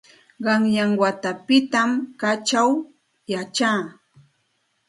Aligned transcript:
Qanyan 0.43 0.91
watapitam 1.01 1.91
kaćhaw 2.21 2.69
yachaa. 3.31 3.79